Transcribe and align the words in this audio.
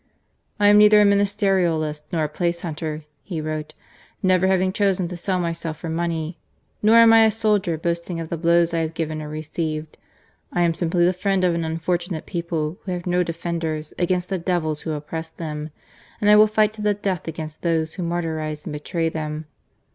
"I 0.59 0.65
am 0.65 0.79
neither 0.79 0.99
a 0.99 1.05
ministerialist 1.05 2.05
nor 2.11 2.23
a 2.23 2.27
place 2.27 2.61
hunter," 2.61 3.03
he 3.21 3.39
wrote, 3.39 3.75
"never 4.23 4.47
having 4.47 4.73
chosen 4.73 5.07
to 5.09 5.15
sell 5.15 5.37
myself 5.37 5.77
for 5.77 5.89
money; 5.89 6.39
nor 6.81 6.95
am 6.95 7.13
I 7.13 7.25
a 7.25 7.29
soldier 7.29 7.77
boasting 7.77 8.19
of 8.19 8.29
the 8.29 8.37
blows 8.37 8.73
I 8.73 8.79
have 8.79 8.95
given 8.95 9.21
or 9.21 9.29
received. 9.29 9.99
I 10.51 10.61
am 10.61 10.73
simply 10.73 11.05
the 11.05 11.13
friend 11.13 11.43
of 11.43 11.53
an 11.53 11.63
unfortunate 11.63 12.25
people 12.25 12.79
who 12.85 12.93
have 12.93 13.05
no 13.05 13.21
defenders 13.21 13.93
against 13.99 14.29
the 14.29 14.39
devils 14.39 14.81
who 14.81 14.93
oppress 14.93 15.29
them; 15.29 15.69
and 16.19 16.31
I 16.31 16.35
will 16.35 16.47
fight 16.47 16.73
to 16.73 16.81
the 16.81 16.95
death 16.95 17.27
against 17.27 17.61
those 17.61 17.93
who 17.93 18.01
martyrize 18.01 18.65
and 18.65 18.73
betray 18.73 19.07
them." 19.07 19.45